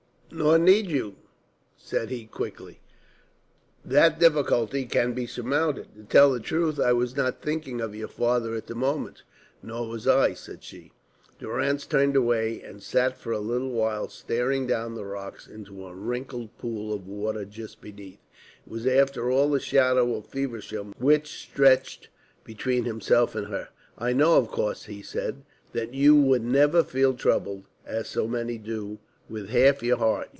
"Nor 0.33 0.57
need 0.59 0.87
you," 0.89 1.17
said 1.75 2.09
he, 2.09 2.23
quickly. 2.25 2.79
"That 3.83 4.17
difficulty 4.17 4.85
can 4.85 5.11
be 5.11 5.27
surmounted. 5.27 5.93
To 5.97 6.03
tell 6.05 6.31
the 6.31 6.39
truth 6.39 6.79
I 6.79 6.93
was 6.93 7.17
not 7.17 7.41
thinking 7.41 7.81
of 7.81 7.93
your 7.93 8.07
father 8.07 8.55
at 8.55 8.67
the 8.67 8.73
moment." 8.73 9.23
"Nor 9.61 9.89
was 9.89 10.07
I," 10.07 10.33
said 10.33 10.63
she. 10.63 10.93
Durrance 11.37 11.85
turned 11.85 12.15
away 12.15 12.61
and 12.61 12.81
sat 12.81 13.17
for 13.17 13.33
a 13.33 13.39
little 13.39 13.71
while 13.71 14.07
staring 14.07 14.65
down 14.65 14.95
the 14.95 15.03
rocks 15.03 15.47
into 15.47 15.85
a 15.85 15.93
wrinkled 15.93 16.57
pool 16.57 16.93
of 16.93 17.09
water 17.09 17.43
just 17.43 17.81
beneath. 17.81 18.21
It 18.65 18.71
was 18.71 18.87
after 18.87 19.29
all 19.29 19.49
the 19.49 19.59
shadow 19.59 20.15
of 20.15 20.27
Feversham 20.27 20.93
which 20.97 21.41
stretched 21.41 22.07
between 22.45 22.85
himself 22.85 23.35
and 23.35 23.47
her. 23.47 23.67
"I 23.97 24.13
know, 24.13 24.37
of 24.37 24.47
course," 24.47 24.85
he 24.85 25.01
said, 25.01 25.43
"that 25.73 25.93
you 25.93 26.15
would 26.15 26.45
never 26.45 26.85
feel 26.85 27.15
trouble, 27.15 27.65
as 27.85 28.07
so 28.07 28.29
many 28.29 28.57
do, 28.57 28.99
with 29.29 29.47
half 29.47 29.81
your 29.81 29.95
heart. 29.95 30.29